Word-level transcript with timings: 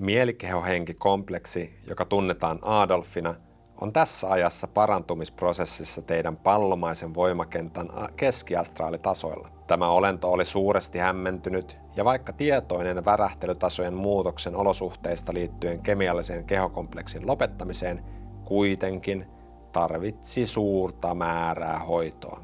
Mielikehohenki-kompleksi, 0.00 1.78
joka 1.88 2.04
tunnetaan 2.04 2.58
Adolfina, 2.62 3.34
on 3.80 3.92
tässä 3.92 4.30
ajassa 4.30 4.68
parantumisprosessissa 4.68 6.02
teidän 6.02 6.36
pallomaisen 6.36 7.14
voimakentän 7.14 7.88
keskiastraalitasoilla. 8.16 9.48
Tämä 9.66 9.88
olento 9.88 10.32
oli 10.32 10.44
suuresti 10.44 10.98
hämmentynyt, 10.98 11.80
ja 11.96 12.04
vaikka 12.04 12.32
tietoinen 12.32 13.04
värähtelytasojen 13.04 13.94
muutoksen 13.94 14.56
olosuhteista 14.56 15.34
liittyen 15.34 15.82
kemiallisen 15.82 16.44
kehokompleksin 16.44 17.26
lopettamiseen, 17.26 18.04
kuitenkin 18.44 19.26
tarvitsi 19.72 20.46
suurta 20.46 21.14
määrää 21.14 21.78
hoitoa. 21.78 22.40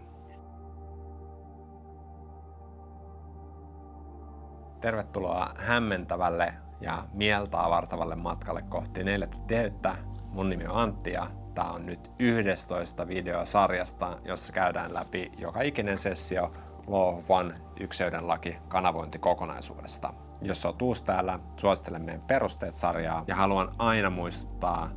Tervetuloa 4.81 5.51
hämmentävälle 5.57 6.55
ja 6.81 7.05
mieltä 7.13 7.65
avartavalle 7.65 8.17
matkalle 8.17 8.63
kohti 8.63 9.05
neljättä 9.05 9.39
teyttä. 9.47 9.97
Mun 10.33 10.49
nimi 10.51 10.67
on 10.67 10.77
Antti 10.77 11.13
ja 11.13 11.27
tää 11.55 11.71
on 11.71 11.87
nyt 11.87 12.11
11 12.19 13.09
video 13.09 13.47
sarjasta, 13.47 14.19
jossa 14.25 14.53
käydään 14.53 14.95
läpi 14.95 15.33
joka 15.39 15.63
ikinen 15.63 15.99
sessio 15.99 16.53
Law 16.87 17.23
One 17.29 17.55
ykseyden 17.81 18.29
laki 18.29 18.57
kanavointikokonaisuudesta. 18.69 20.15
Jos 20.43 20.65
oot 20.65 20.83
uusi 20.83 21.05
täällä, 21.05 21.39
suosittelen 21.57 22.03
meidän 22.03 22.23
perusteet-sarjaa 22.23 23.25
ja 23.27 23.37
haluan 23.37 23.71
aina 23.79 24.11
muistuttaa, 24.11 24.91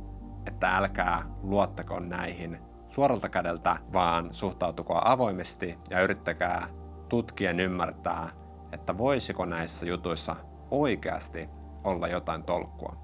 että 0.46 0.76
älkää 0.76 1.22
luottako 1.42 2.00
näihin 2.00 2.58
suoralta 2.88 3.28
kädeltä, 3.28 3.76
vaan 3.92 4.34
suhtautukaa 4.34 5.12
avoimesti 5.12 5.78
ja 5.90 6.00
yrittäkää 6.02 6.68
tutkien 7.08 7.60
ymmärtää, 7.60 8.30
että 8.72 8.98
voisiko 8.98 9.44
näissä 9.44 9.86
jutuissa 9.86 10.36
oikeasti 10.70 11.48
olla 11.84 12.08
jotain 12.08 12.42
tolkkua. 12.42 12.96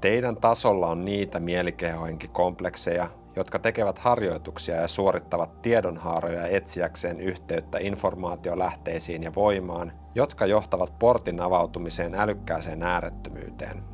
Teidän 0.00 0.36
tasolla 0.36 0.86
on 0.86 1.04
niitä 1.04 1.40
mielikehohenkikomplekseja, 1.40 3.08
jotka 3.36 3.58
tekevät 3.58 3.98
harjoituksia 3.98 4.74
ja 4.74 4.88
suorittavat 4.88 5.62
tiedonhaaroja 5.62 6.46
etsiäkseen 6.46 7.20
yhteyttä 7.20 7.78
informaatiolähteisiin 7.78 9.22
ja 9.22 9.32
voimaan, 9.34 9.92
jotka 10.14 10.46
johtavat 10.46 10.98
portin 10.98 11.40
avautumiseen 11.40 12.14
älykkääseen 12.14 12.82
äärettömyyteen. 12.82 13.84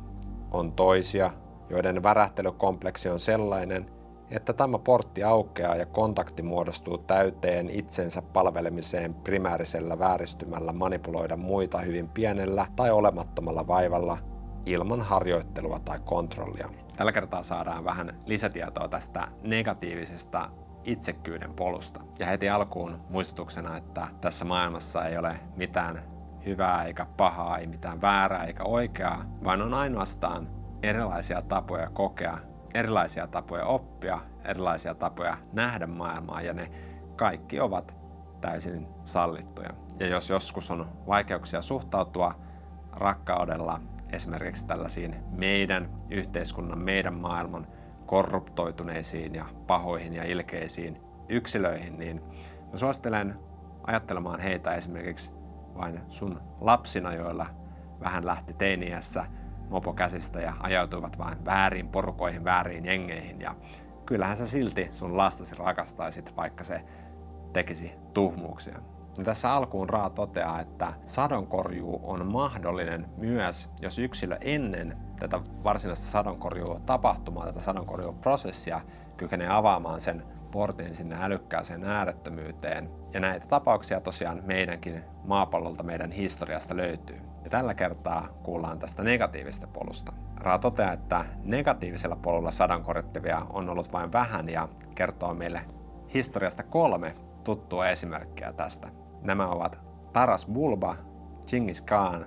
On 0.51 0.71
toisia, 0.71 1.31
joiden 1.69 2.03
värähtelykompleksi 2.03 3.09
on 3.09 3.19
sellainen, 3.19 3.94
että 4.31 4.53
tämä 4.53 4.79
portti 4.79 5.23
aukeaa 5.23 5.75
ja 5.75 5.85
kontakti 5.85 6.43
muodostuu 6.43 6.97
täyteen 6.97 7.69
itsensä 7.69 8.21
palvelemiseen 8.21 9.13
primäärisellä 9.13 9.99
vääristymällä 9.99 10.73
manipuloida 10.73 11.37
muita 11.37 11.77
hyvin 11.77 12.09
pienellä 12.09 12.67
tai 12.75 12.91
olemattomalla 12.91 13.67
vaivalla 13.67 14.17
ilman 14.65 15.01
harjoittelua 15.01 15.79
tai 15.79 15.99
kontrollia. 16.05 16.69
Tällä 16.97 17.11
kertaa 17.11 17.43
saadaan 17.43 17.85
vähän 17.85 18.21
lisätietoa 18.25 18.87
tästä 18.87 19.27
negatiivisesta 19.43 20.49
itsekkyyden 20.83 21.53
polusta. 21.53 22.01
Ja 22.19 22.25
heti 22.25 22.49
alkuun 22.49 23.01
muistutuksena, 23.09 23.77
että 23.77 24.07
tässä 24.21 24.45
maailmassa 24.45 25.05
ei 25.05 25.17
ole 25.17 25.39
mitään 25.55 26.03
hyvää 26.45 26.83
eikä 26.83 27.05
pahaa, 27.17 27.57
ei 27.57 27.67
mitään 27.67 28.01
väärää 28.01 28.43
eikä 28.43 28.63
oikeaa, 28.63 29.25
vaan 29.43 29.61
on 29.61 29.73
ainoastaan 29.73 30.49
erilaisia 30.83 31.41
tapoja 31.41 31.89
kokea 31.89 32.37
erilaisia 32.75 33.27
tapoja 33.27 33.65
oppia, 33.65 34.19
erilaisia 34.45 34.95
tapoja 34.95 35.37
nähdä 35.53 35.87
maailmaa 35.87 36.41
ja 36.41 36.53
ne 36.53 36.71
kaikki 37.15 37.59
ovat 37.59 37.95
täysin 38.41 38.87
sallittuja. 39.03 39.69
Ja 39.99 40.07
jos 40.07 40.29
joskus 40.29 40.71
on 40.71 40.85
vaikeuksia 41.07 41.61
suhtautua 41.61 42.35
rakkaudella 42.91 43.81
esimerkiksi 44.11 44.65
tällaisiin 44.67 45.15
meidän 45.31 45.89
yhteiskunnan, 46.09 46.79
meidän 46.79 47.13
maailman 47.13 47.67
korruptoituneisiin 48.05 49.35
ja 49.35 49.45
pahoihin 49.67 50.13
ja 50.13 50.23
ilkeisiin 50.23 51.01
yksilöihin, 51.29 51.99
niin 51.99 52.21
mä 52.71 52.77
suosittelen 52.77 53.39
ajattelemaan 53.87 54.39
heitä 54.39 54.75
esimerkiksi 54.75 55.31
vain 55.77 56.01
sun 56.09 56.41
lapsina, 56.61 57.13
joilla 57.13 57.45
vähän 57.99 58.25
lähti 58.25 58.53
teiniässä 58.53 59.25
mopo 59.69 59.93
käsistä 59.93 60.39
ja 60.39 60.53
ajautuivat 60.59 61.17
vain 61.17 61.45
väärin 61.45 61.87
porukoihin, 61.87 62.43
väärin 62.43 62.85
jengeihin. 62.85 63.41
Ja 63.41 63.55
kyllähän 64.05 64.37
sä 64.37 64.47
silti 64.47 64.87
sun 64.91 65.17
lastasi 65.17 65.55
rakastaisit, 65.55 66.35
vaikka 66.37 66.63
se 66.63 66.81
tekisi 67.53 67.91
tuhmuuksia. 68.13 68.79
Ja 69.17 69.23
tässä 69.23 69.53
alkuun 69.53 69.89
Raa 69.89 70.09
toteaa, 70.09 70.59
että 70.59 70.93
sadonkorjuu 71.05 72.01
on 72.03 72.25
mahdollinen 72.25 73.05
myös, 73.17 73.69
jos 73.81 73.99
yksilö 73.99 74.37
ennen 74.41 74.97
tätä 75.19 75.39
varsinaista 75.63 76.05
sadonkorjuu 76.05 76.79
tapahtumaa, 76.79 77.45
tätä 77.45 77.59
sadonkorjuuprosessia 77.59 78.81
kykenee 79.17 79.47
avaamaan 79.49 80.01
sen 80.01 80.23
portin 80.51 80.95
sinne 80.95 81.17
älykkääseen 81.19 81.83
äärettömyyteen. 81.83 82.89
Ja 83.13 83.19
näitä 83.19 83.47
tapauksia 83.47 83.99
tosiaan 83.99 84.41
meidänkin 84.45 85.03
maapallolta, 85.23 85.83
meidän 85.83 86.11
historiasta 86.11 86.77
löytyy. 86.77 87.34
Ja 87.45 87.49
tällä 87.49 87.73
kertaa 87.73 88.27
kuullaan 88.43 88.79
tästä 88.79 89.03
negatiivisesta 89.03 89.67
polusta. 89.67 90.13
Raa 90.37 90.59
toteaa, 90.59 90.93
että 90.93 91.25
negatiivisella 91.43 92.15
polulla 92.15 92.51
sadankorjattavia 92.51 93.45
on 93.49 93.69
ollut 93.69 93.93
vain 93.93 94.11
vähän 94.11 94.49
ja 94.49 94.69
kertoo 94.95 95.33
meille 95.33 95.61
historiasta 96.13 96.63
kolme 96.63 97.15
tuttua 97.43 97.87
esimerkkiä 97.89 98.53
tästä. 98.53 98.87
Nämä 99.21 99.47
ovat 99.47 99.77
Taras 100.13 100.45
Bulba, 100.45 100.95
Genghis 101.47 101.81
Khan 101.81 102.25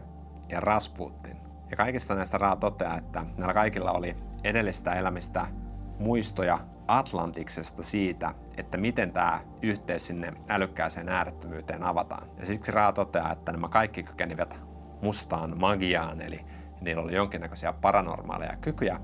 ja 0.49 0.61
Rasputin. 0.61 1.37
Ja 1.71 1.77
kaikista 1.77 2.15
näistä 2.15 2.39
Raa 2.39 2.57
toteaa, 2.57 2.99
että 2.99 3.25
näillä 3.37 3.55
kaikilla 3.55 3.93
oli 3.93 4.17
edellistä 4.45 4.95
elämistä 4.95 5.47
muistoja 5.99 6.59
Atlantiksesta 6.89 7.83
siitä, 7.83 8.35
että 8.57 8.79
miten 8.79 9.13
tämä 9.13 9.41
yhteys 9.63 10.07
sinne 10.07 10.33
älykkääseen 10.49 11.09
äärettömyyteen 11.09 11.83
avataan. 11.83 12.29
Ja 12.39 12.47
siksi 12.47 12.73
Raa 12.73 12.93
toteaa, 12.93 13.33
että 13.33 13.53
nämä 13.53 13.69
kaikki 13.69 14.03
kykenivät 14.03 14.68
mustaan 15.03 15.61
magiaan, 15.61 16.21
eli 16.21 16.41
niillä 16.81 17.03
oli 17.03 17.15
jonkinnäköisiä 17.15 17.73
paranormaaleja 17.73 18.57
kykyjä, 18.57 19.01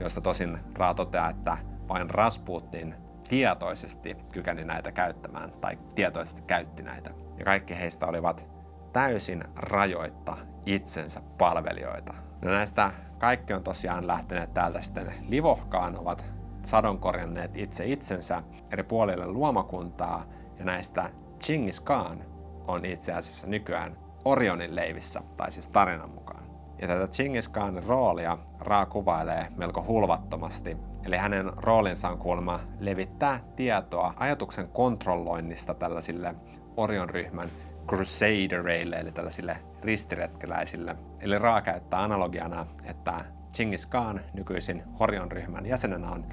joista 0.00 0.20
tosin 0.20 0.58
Raa 0.74 0.94
toteaa, 0.94 1.30
että 1.30 1.58
vain 1.88 2.10
Rasputin 2.10 2.94
tietoisesti 3.28 4.16
kykeni 4.32 4.64
näitä 4.64 4.92
käyttämään 4.92 5.50
tai 5.50 5.78
tietoisesti 5.94 6.42
käytti 6.42 6.82
näitä. 6.82 7.10
Ja 7.38 7.44
kaikki 7.44 7.78
heistä 7.78 8.06
olivat 8.06 8.48
täysin 8.92 9.44
rajoitta 9.56 10.36
itsensä 10.66 11.20
palvelijoita. 11.38 12.14
No 12.42 12.50
näistä 12.50 12.92
kaikki 13.18 13.52
on 13.52 13.62
tosiaan 13.62 14.06
lähteneet 14.06 14.54
täältä 14.54 14.80
sitten 14.80 15.14
livohkaan, 15.28 15.98
ovat 15.98 16.24
sadonkorjanneet 16.64 17.56
itse 17.56 17.86
itsensä 17.86 18.42
eri 18.72 18.82
puolille 18.82 19.26
luomakuntaa, 19.26 20.24
ja 20.58 20.64
näistä 20.64 21.10
Chingis 21.42 21.80
Khan 21.80 22.24
on 22.66 22.84
itse 22.84 23.12
asiassa 23.12 23.46
nykyään 23.46 23.96
Orionin 24.28 24.76
leivissä, 24.76 25.20
tai 25.36 25.52
siis 25.52 25.68
tarinan 25.68 26.10
mukaan. 26.10 26.44
Ja 26.80 26.88
tätä 26.88 27.06
Chingis 27.06 27.48
Khanin 27.48 27.82
roolia 27.82 28.38
Ra 28.60 28.86
kuvailee 28.86 29.46
melko 29.56 29.84
hulvattomasti, 29.88 30.76
eli 31.04 31.16
hänen 31.16 31.52
roolinsa 31.56 32.08
on 32.08 32.18
kuulemma 32.18 32.60
levittää 32.80 33.40
tietoa 33.56 34.14
ajatuksen 34.16 34.68
kontrolloinnista 34.68 35.74
tällaisille 35.74 36.34
Orion-ryhmän 36.76 37.48
crusadereille, 37.86 38.96
eli 38.96 39.12
tällaisille 39.12 39.58
ristiretkeläisille. 39.82 40.96
Eli 41.22 41.38
Ra 41.38 41.60
käyttää 41.60 42.02
analogiana, 42.02 42.66
että 42.84 43.24
Chingis 43.54 43.86
Khan 43.86 44.20
nykyisin 44.32 44.82
Orion-ryhmän 45.00 45.66
jäsenenä 45.66 46.10
on 46.10 46.24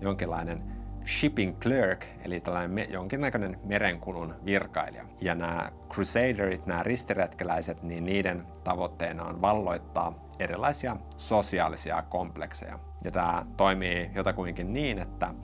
jonkinlainen 0.00 0.77
shipping 1.08 1.58
clerk, 1.58 2.04
eli 2.24 2.40
tällainen 2.40 2.70
me, 2.70 2.86
jonkinnäköinen 2.90 3.60
merenkulun 3.64 4.34
virkailija. 4.44 5.04
Ja 5.20 5.34
nämä 5.34 5.70
crusaderit, 5.88 6.66
nämä 6.66 6.82
ristiretkeläiset, 6.82 7.82
niin 7.82 8.04
niiden 8.04 8.46
tavoitteena 8.64 9.24
on 9.24 9.40
valloittaa 9.40 10.28
erilaisia 10.38 10.96
sosiaalisia 11.16 12.02
komplekseja. 12.02 12.78
Ja 13.04 13.10
tämä 13.10 13.46
toimii 13.56 14.10
jotakuinkin 14.14 14.72
niin, 14.72 14.98
että 14.98 15.34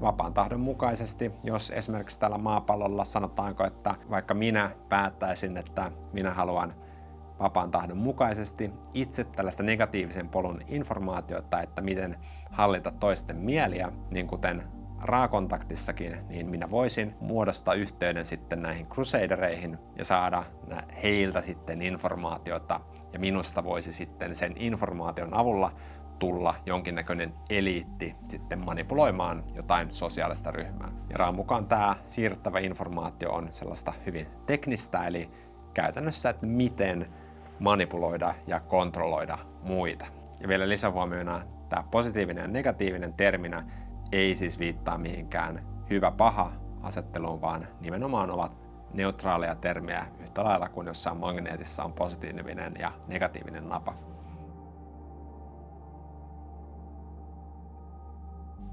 vapaan 0.00 0.34
tahdon 0.34 0.60
mukaisesti, 0.60 1.32
jos 1.44 1.70
esimerkiksi 1.70 2.20
tällä 2.20 2.38
maapallolla 2.38 3.04
sanotaanko, 3.04 3.64
että 3.64 3.94
vaikka 4.10 4.34
minä 4.34 4.70
päättäisin, 4.88 5.56
että 5.56 5.92
minä 6.12 6.30
haluan 6.30 6.74
vapaan 7.38 7.70
tahdon 7.70 7.96
mukaisesti 7.96 8.72
itse 8.94 9.24
tällaista 9.24 9.62
negatiivisen 9.62 10.28
polun 10.28 10.60
informaatiota, 10.66 11.62
että 11.62 11.82
miten 11.82 12.18
hallita 12.50 12.90
toisten 12.90 13.36
mieliä, 13.36 13.92
niin 14.10 14.26
kuten 14.26 14.75
raakontaktissakin, 15.02 16.18
niin 16.28 16.46
minä 16.46 16.70
voisin 16.70 17.14
muodostaa 17.20 17.74
yhteyden 17.74 18.26
sitten 18.26 18.62
näihin 18.62 18.86
crusadereihin 18.86 19.78
ja 19.98 20.04
saada 20.04 20.44
heiltä 21.02 21.40
sitten 21.40 21.82
informaatiota 21.82 22.80
ja 23.12 23.18
minusta 23.18 23.64
voisi 23.64 23.92
sitten 23.92 24.36
sen 24.36 24.52
informaation 24.56 25.34
avulla 25.34 25.72
tulla 26.18 26.54
jonkinnäköinen 26.66 27.32
eliitti 27.50 28.14
sitten 28.28 28.64
manipuloimaan 28.64 29.44
jotain 29.54 29.92
sosiaalista 29.92 30.50
ryhmää. 30.50 30.88
Ja 31.10 31.16
Raan 31.16 31.34
mukaan 31.34 31.66
tämä 31.66 31.96
siirrettävä 32.04 32.58
informaatio 32.58 33.32
on 33.32 33.48
sellaista 33.50 33.92
hyvin 34.06 34.26
teknistä, 34.46 35.06
eli 35.06 35.30
käytännössä, 35.74 36.30
että 36.30 36.46
miten 36.46 37.06
manipuloida 37.58 38.34
ja 38.46 38.60
kontrolloida 38.60 39.38
muita. 39.62 40.06
Ja 40.40 40.48
vielä 40.48 40.68
lisähuomiona 40.68 41.42
tämä 41.68 41.84
positiivinen 41.90 42.42
ja 42.42 42.48
negatiivinen 42.48 43.12
terminä 43.12 43.64
ei 44.12 44.36
siis 44.36 44.58
viittaa 44.58 44.98
mihinkään 44.98 45.66
hyvä-paha 45.90 46.52
asetteluun, 46.82 47.40
vaan 47.40 47.66
nimenomaan 47.80 48.30
ovat 48.30 48.52
neutraaleja 48.94 49.54
termiä 49.54 50.06
yhtä 50.20 50.44
lailla 50.44 50.68
kuin 50.68 50.86
jossain 50.86 51.16
magneetissa 51.16 51.84
on 51.84 51.92
positiivinen 51.92 52.74
ja 52.78 52.92
negatiivinen 53.06 53.68
napa. 53.68 53.94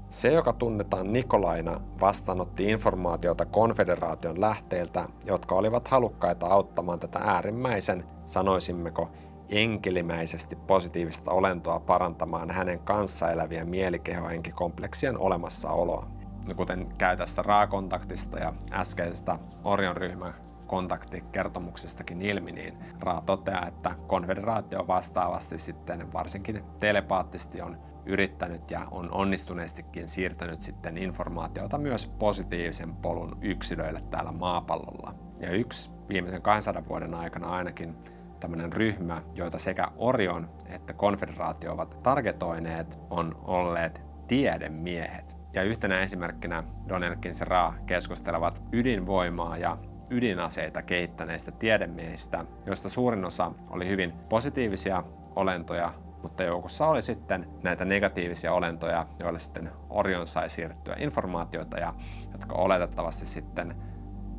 Se, 0.08 0.32
joka 0.32 0.52
tunnetaan 0.52 1.12
Nikolaina, 1.12 1.80
vastaanotti 2.00 2.70
informaatiota 2.70 3.44
konfederaation 3.44 4.40
lähteiltä, 4.40 5.08
jotka 5.24 5.54
olivat 5.54 5.88
halukkaita 5.88 6.46
auttamaan 6.46 7.00
tätä 7.00 7.18
äärimmäisen, 7.18 8.04
sanoisimmeko, 8.24 9.10
enkelimäisesti 9.48 10.56
positiivista 10.56 11.30
olentoa 11.30 11.80
parantamaan 11.80 12.50
hänen 12.50 12.78
kanssa 12.78 13.30
elävien 13.30 13.70
mielikehohenkikompleksien 13.70 15.18
olemassaoloa. 15.18 16.06
No 16.48 16.54
kuten 16.54 16.86
käy 16.98 17.16
tästä 17.16 17.42
raakontaktista 17.42 18.38
ja 18.38 18.52
äskeisestä 18.72 19.38
Orion 19.64 19.96
ryhmän 19.96 20.34
kontaktikertomuksestakin 20.66 22.22
ilmi, 22.22 22.52
niin 22.52 22.74
Raa 23.00 23.22
toteaa, 23.26 23.66
että 23.66 23.94
konfederaatio 24.06 24.86
vastaavasti 24.86 25.58
sitten 25.58 26.12
varsinkin 26.12 26.64
telepaattisesti 26.80 27.62
on 27.62 27.78
yrittänyt 28.06 28.70
ja 28.70 28.88
on 28.90 29.12
onnistuneestikin 29.12 30.08
siirtänyt 30.08 30.62
sitten 30.62 30.98
informaatiota 30.98 31.78
myös 31.78 32.06
positiivisen 32.18 32.94
polun 32.94 33.38
yksilöille 33.40 34.02
täällä 34.10 34.32
maapallolla. 34.32 35.14
Ja 35.40 35.50
yksi 35.50 35.90
viimeisen 36.08 36.42
200 36.42 36.88
vuoden 36.88 37.14
aikana 37.14 37.48
ainakin 37.48 37.96
tämmöinen 38.44 38.72
ryhmä, 38.72 39.22
joita 39.34 39.58
sekä 39.58 39.88
Orion 39.96 40.48
että 40.66 40.92
konfederaatio 40.92 41.72
ovat 41.72 42.02
targetoineet, 42.02 42.98
on 43.10 43.40
olleet 43.44 44.00
tiedemiehet. 44.28 45.36
Ja 45.52 45.62
yhtenä 45.62 46.00
esimerkkinä 46.00 46.64
Donelkins 46.88 47.40
ja 47.40 47.46
Ra 47.46 47.74
keskustelevat 47.86 48.62
ydinvoimaa 48.72 49.56
ja 49.56 49.78
ydinaseita 50.10 50.82
kehittäneistä 50.82 51.52
tiedemiehistä, 51.52 52.44
joista 52.66 52.88
suurin 52.88 53.24
osa 53.24 53.52
oli 53.70 53.88
hyvin 53.88 54.12
positiivisia 54.28 55.04
olentoja, 55.36 55.92
mutta 56.22 56.42
joukossa 56.42 56.86
oli 56.86 57.02
sitten 57.02 57.48
näitä 57.62 57.84
negatiivisia 57.84 58.52
olentoja, 58.52 59.06
joille 59.18 59.40
sitten 59.40 59.70
Orion 59.90 60.26
sai 60.26 60.50
siirrettyä 60.50 60.96
informaatiota 60.98 61.78
ja 61.78 61.94
jotka 62.32 62.54
oletettavasti 62.54 63.26
sitten 63.26 63.76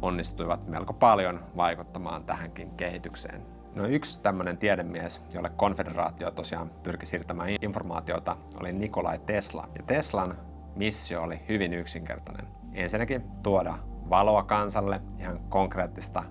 onnistuivat 0.02 0.68
melko 0.68 0.94
paljon 0.94 1.44
vaikuttamaan 1.58 2.24
tähänkin 2.24 2.72
kehitykseen. 2.72 3.55
No 3.76 3.86
yksi 3.86 4.22
tämmöinen 4.22 4.58
tiedemies, 4.58 5.22
jolle 5.34 5.50
konfederaatio 5.50 6.32
tosiaan 6.32 6.70
pyrki 6.70 7.06
siirtämään 7.06 7.50
informaatiota, 7.62 8.38
oli 8.62 8.74
Nikolai 8.74 9.20
Tesla. 9.20 9.70
Ja 9.78 9.84
Teslan 9.84 10.38
missio 10.76 11.22
oli 11.22 11.42
hyvin 11.50 11.74
yksinkertainen. 11.74 12.48
Ensinnäkin 12.74 13.24
tuoda 13.44 13.78
valoa 14.10 14.44
kansalle, 14.44 15.02
ihan 15.20 15.40
konkreettista 15.40 16.24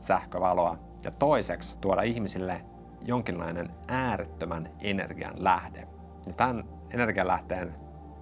sähkövaloa. 0.00 0.78
Ja 1.02 1.10
toiseksi 1.10 1.78
tuoda 1.78 2.02
ihmisille 2.02 2.64
jonkinlainen 3.02 3.70
äärettömän 3.88 4.68
energian 4.80 5.34
lähde. 5.36 5.88
Ja 6.26 6.32
tämän 6.32 6.64
energialähteen 6.90 7.74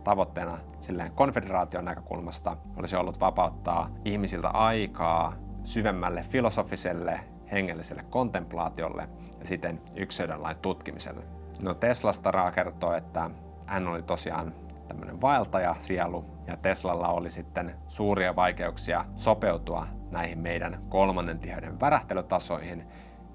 tavoitteena 0.05 0.59
silleen 0.81 1.13
konfederaation 1.13 1.85
näkökulmasta 1.85 2.57
olisi 2.77 2.97
ollut 2.97 3.21
vapauttaa 3.21 3.91
ihmisiltä 4.05 4.49
aikaa 4.49 5.33
syvemmälle 5.65 6.23
filosofiselle, 6.23 7.21
hengelliselle 7.53 8.05
kontemplaatiolle 8.11 9.09
ja 9.41 9.47
siten 9.47 9.83
yksilönlain 9.95 10.57
tutkimiselle. 10.57 11.25
No 11.63 11.75
Teslasta 11.75 12.31
Raa 12.31 12.53
kertoo, 12.53 12.93
että 12.93 13.31
hän 13.67 13.89
oli 13.89 14.03
tosiaan 14.03 14.55
tämmöinen 14.89 15.21
vaeltaja 15.21 15.77
sielu 15.79 16.25
ja 16.47 16.57
Teslalla 16.57 17.09
oli 17.09 17.31
sitten 17.31 17.75
suuria 17.87 18.37
vaikeuksia 18.37 19.05
sopeutua 19.17 19.87
näihin 20.11 20.39
meidän 20.39 20.83
kolmannen 20.89 21.39
tiheyden 21.39 21.81
värähtelytasoihin, 21.81 22.87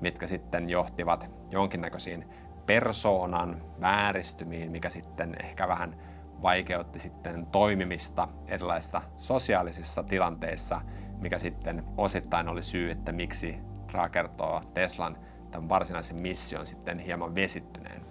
mitkä 0.02 0.28
sitten 0.28 0.69
johtivat 0.69 1.30
jonkinnäköisiin 1.50 2.30
persoonan 2.66 3.62
vääristymiin, 3.81 4.72
mikä 4.72 4.90
sitten 4.90 5.36
ehkä 5.44 5.68
vähän 5.68 5.96
vaikeutti 6.42 7.00
sitten 7.00 7.46
toimimista 7.46 8.28
erilaisissa 8.48 9.02
sosiaalisissa 9.18 10.04
tilanteissa, 10.04 10.81
mikä 11.19 11.38
sitten 11.38 11.84
osittain 11.98 12.50
oli 12.50 12.63
syy, 12.63 12.92
että 12.92 13.12
miksi 13.12 13.60
Ra 13.91 14.09
kertoo 14.09 14.61
Teslan 14.73 15.17
tämän 15.51 15.69
varsinaisen 15.69 16.21
mission 16.21 16.67
sitten 16.67 16.99
hieman 16.99 17.35
vesittyneen. 17.35 18.01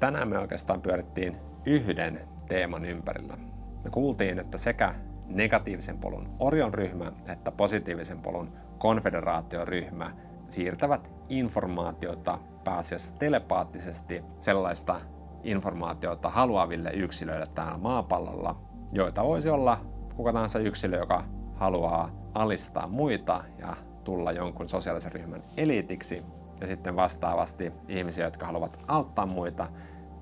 Tänään 0.00 0.28
me 0.28 0.38
oikeastaan 0.38 0.82
pyörittiin 0.82 1.36
yhden 1.66 2.28
teeman 2.48 2.84
ympärillä. 2.84 3.36
Me 3.84 3.90
kuultiin, 3.90 4.38
että 4.38 4.58
sekä 4.58 4.94
negatiivisen 5.26 5.98
polun 5.98 6.36
Orion 6.38 6.74
ryhmä 6.74 7.12
että 7.28 7.52
positiivisen 7.52 8.20
polun 8.22 8.52
konfederaatioryhmä 8.78 10.10
siirtävät 10.48 11.12
informaatiota 11.28 12.38
pääasiassa 12.64 13.14
telepaattisesti 13.18 14.24
sellaista 14.38 15.00
informaatiota 15.42 16.30
haluaville 16.30 16.90
yksilöille 16.90 17.46
täällä 17.54 17.78
maapallolla, 17.78 18.60
joita 18.92 19.24
voisi 19.24 19.48
olla 19.48 19.80
kuka 20.16 20.32
tahansa 20.32 20.58
yksilö, 20.58 20.96
joka 20.96 21.24
haluaa 21.56 22.10
alistaa 22.34 22.86
muita 22.86 23.44
ja 23.58 23.76
tulla 24.04 24.32
jonkun 24.32 24.68
sosiaalisen 24.68 25.12
ryhmän 25.12 25.42
eliitiksi, 25.56 26.22
ja 26.60 26.66
sitten 26.66 26.96
vastaavasti 26.96 27.72
ihmisiä, 27.88 28.24
jotka 28.24 28.46
haluavat 28.46 28.78
auttaa 28.88 29.26
muita 29.26 29.68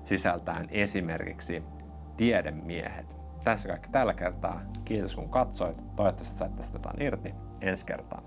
sisältäen 0.03 0.67
esimerkiksi 0.71 1.63
tiedemiehet. 2.17 3.15
Tässä 3.43 3.69
kaikki 3.69 3.89
tällä 3.89 4.13
kertaa. 4.13 4.61
Kiitos 4.85 5.15
kun 5.15 5.29
katsoit. 5.29 5.77
Toivottavasti 5.95 6.35
sait 6.35 6.55
tästä 6.55 6.75
jotain 6.75 7.01
irti. 7.01 7.33
Ensi 7.61 7.85
kertaa. 7.85 8.21